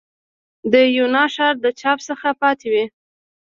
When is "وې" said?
2.73-2.85